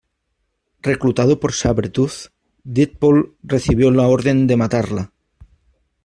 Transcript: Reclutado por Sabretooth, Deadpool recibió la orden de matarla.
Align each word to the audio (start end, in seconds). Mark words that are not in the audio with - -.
Reclutado 0.81 1.39
por 1.39 1.53
Sabretooth, 1.53 2.31
Deadpool 2.63 3.35
recibió 3.43 3.91
la 3.91 4.07
orden 4.07 4.47
de 4.47 4.57
matarla. 4.57 5.13